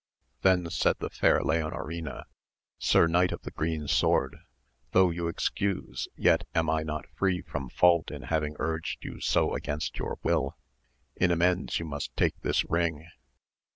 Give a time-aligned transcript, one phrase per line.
[0.41, 2.23] Then said the fair Leonorina,
[2.79, 4.35] Sir Knight of the Green Sword,
[4.93, 9.53] though you excuse yet am I not free from fault in having urged you so
[9.53, 10.57] against your will,
[11.17, 13.07] in amends you must take this ring.